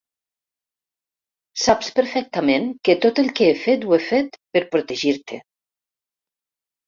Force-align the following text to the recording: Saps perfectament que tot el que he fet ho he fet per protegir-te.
Saps 1.63 1.89
perfectament 1.99 2.65
que 2.89 2.95
tot 3.05 3.21
el 3.23 3.29
que 3.39 3.49
he 3.49 3.53
fet 3.65 3.85
ho 3.89 3.95
he 3.97 4.01
fet 4.07 4.41
per 4.57 4.63
protegir-te. 4.77 5.41